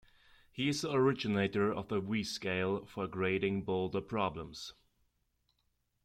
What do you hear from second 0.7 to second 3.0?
the originator of the V-scale